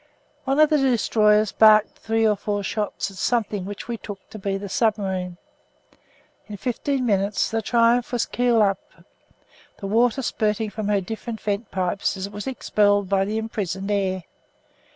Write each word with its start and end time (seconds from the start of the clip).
One 0.45 0.59
of 0.59 0.71
the 0.71 0.79
destroyers 0.79 1.51
barked 1.51 1.99
three 1.99 2.25
or 2.27 2.35
four 2.35 2.63
shots 2.63 3.11
at 3.11 3.17
something 3.17 3.65
which 3.65 3.87
we 3.87 3.97
took 3.97 4.27
to 4.31 4.39
be 4.39 4.57
the 4.57 4.67
submarine. 4.67 5.37
In 6.47 6.57
fifteen 6.57 7.05
minutes 7.05 7.51
the 7.51 7.61
Triumph 7.61 8.11
was 8.11 8.25
keel 8.25 8.63
up, 8.63 8.81
the 9.77 9.85
water 9.85 10.23
spurting 10.23 10.71
from 10.71 10.87
her 10.87 11.01
different 11.01 11.39
vent 11.39 11.69
pipes 11.69 12.17
as 12.17 12.25
it 12.25 12.33
was 12.33 12.47
expelled 12.47 13.09
by 13.09 13.25
the 13.25 13.37
imprisoned 13.37 13.91
air. 13.91 14.23